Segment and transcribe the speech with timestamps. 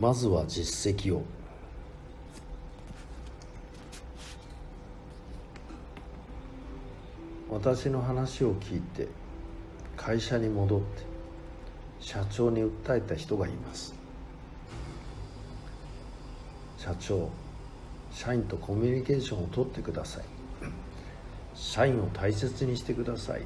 [0.00, 1.22] まずは実績を。
[7.50, 9.08] 私の話を聞いて
[9.98, 10.86] 会社に戻って
[11.98, 13.92] 社長に訴えた人がいます。
[16.78, 17.28] 社長
[18.10, 20.24] 社員とコミュニケーションをとってください。
[21.54, 23.42] 社員を大切にしてください。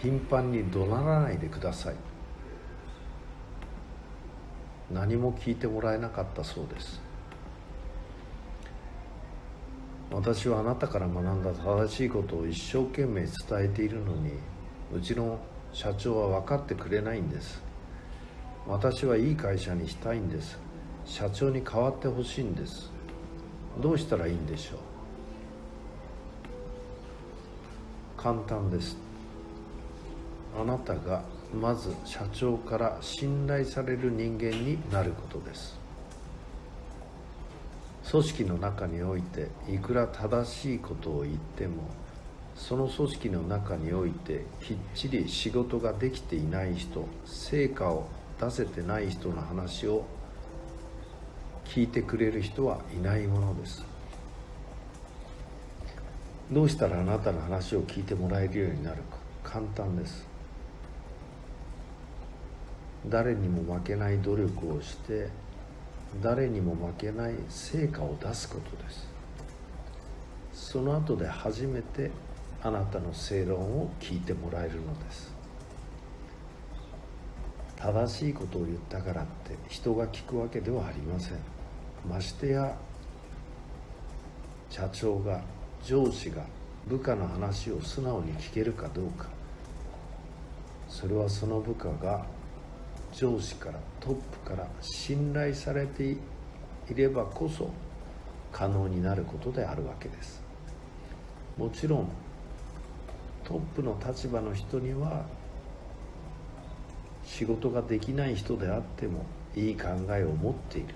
[0.00, 2.13] 頻繁に怒鳴らないでください。
[4.94, 7.02] 何も聞いてもらえなかったそうです。
[10.12, 13.30] 私はあなたから学んだ正しいことを一生懸命伝
[13.64, 14.30] えているのに
[14.94, 15.40] うちの
[15.72, 17.60] 社長は分かってくれないんです。
[18.68, 20.56] 私はいい会社にしたいんです。
[21.04, 22.92] 社長に代わってほしいんです。
[23.82, 24.78] どうしたらいいんでしょう。
[28.16, 28.96] 簡単です。
[30.56, 31.24] あなたが
[31.54, 35.78] まず社長から信頼される人間になることです。
[38.10, 41.84] 組織の中においていくら正しいことを言っても
[42.54, 48.06] その組織の中においてきっちり仕事ができていない人成果を
[48.38, 50.04] 出せてない人の話を
[51.64, 53.84] 聞いてくれる人はいないものです。
[56.52, 59.16] どうしたらあなたの話を聞いてもらえるようになるか。
[59.42, 60.33] 簡単です。
[63.08, 65.28] 誰にも負けない努力をして
[66.22, 69.08] 誰にも負けない成果を出すことです。
[70.52, 72.10] その後で初めて
[72.62, 75.34] あなたの正論を聞いてもらえるのです。
[77.76, 81.38] 正しいことを言ったからって人が聞くわけではありません。
[82.08, 82.74] ましてや
[84.70, 85.42] 社長が
[85.84, 86.44] 上司が
[86.86, 89.26] 部下の話を素直に聞けるかどうか。
[90.88, 92.24] それはその部下が
[93.14, 96.18] 上司からトップから信頼されてい
[96.94, 97.70] ればこそ
[98.52, 100.42] 可能になることであるわけです。
[101.56, 102.08] もちろん
[103.44, 105.24] トップの立場の人には
[107.24, 109.24] 仕事ができない人であっても
[109.54, 110.94] いい考えを持っている。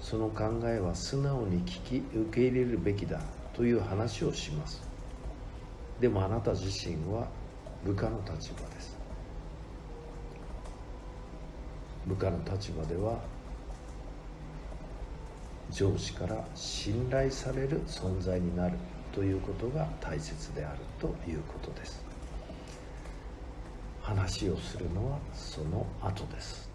[0.00, 3.20] その考えは素直に聞き受け入れるべきだ
[3.54, 4.82] という話をします。
[6.00, 7.28] でもあなた自身は
[7.84, 9.03] 部下の立場です。
[12.06, 13.18] 部下の立場では
[15.70, 18.76] 上司から信頼される存在になる
[19.12, 22.04] ということが大切であるということです。
[24.02, 26.73] 話をするのはその後です。